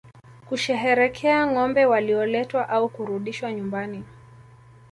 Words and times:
Kusherehekea 0.47 1.47
ngombe 1.51 1.85
walioletwa 1.85 2.69
au 2.69 2.89
kurudishwa 2.89 3.51
nyumbani 3.53 4.03